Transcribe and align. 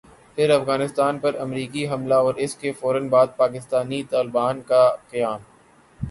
پھر 0.35 0.49
افغانستان 0.49 1.17
پر 1.19 1.35
امریکی 1.39 1.87
حملہ 1.87 2.13
اور 2.21 2.35
اسکے 2.35 2.71
فورا 2.71 2.99
بعد 3.09 3.27
پاکستانی 3.37 4.01
طالبان 4.09 4.61
کا 4.61 4.81
قیام۔ 5.09 5.39